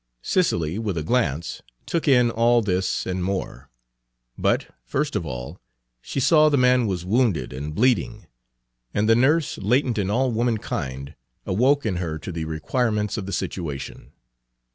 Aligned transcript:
Cicely 0.23 0.79
with 0.79 0.97
a 0.97 1.03
glance 1.03 1.61
took 1.85 2.07
in 2.07 2.31
all 2.31 2.63
this 2.63 3.05
and 3.05 3.23
more. 3.23 3.69
But, 4.35 4.65
first 4.83 5.15
of 5.15 5.27
all, 5.27 5.61
she 6.01 6.19
saw 6.19 6.49
the 6.49 6.57
man 6.57 6.87
was 6.87 7.05
wounded 7.05 7.53
and 7.53 7.75
bleeding, 7.75 8.25
and 8.95 9.07
the 9.07 9.15
nurse 9.15 9.59
latent 9.59 9.99
in 9.99 10.09
all 10.09 10.31
womankind 10.31 11.13
awoke 11.45 11.85
in 11.85 11.97
her 11.97 12.17
to 12.17 12.31
the 12.31 12.45
requirements 12.45 13.15
of 13.15 13.27
the 13.27 13.31
situation. 13.31 14.11